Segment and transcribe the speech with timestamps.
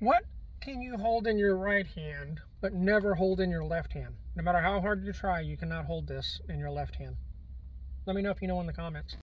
[0.00, 0.24] What
[0.62, 4.14] can you hold in your right hand but never hold in your left hand?
[4.34, 7.16] No matter how hard you try, you cannot hold this in your left hand.
[8.06, 9.18] Let me know if you know in the comments.